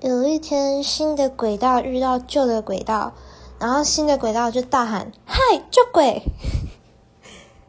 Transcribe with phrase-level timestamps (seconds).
[0.00, 3.14] 有一天新的轨道遇到旧的轨道
[3.58, 5.40] 然后新的轨道就大喊嗨
[5.72, 6.22] 旧轨